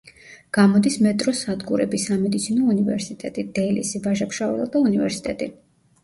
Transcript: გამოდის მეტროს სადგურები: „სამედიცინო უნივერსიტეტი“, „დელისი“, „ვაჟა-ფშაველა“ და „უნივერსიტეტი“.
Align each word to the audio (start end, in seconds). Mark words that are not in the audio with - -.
გამოდის 0.57 0.95
მეტროს 1.07 1.41
სადგურები: 1.47 1.99
„სამედიცინო 2.03 2.69
უნივერსიტეტი“, 2.75 3.43
„დელისი“, 3.59 4.01
„ვაჟა-ფშაველა“ 4.07 4.65
და 4.77 4.81
„უნივერსიტეტი“. 4.87 5.51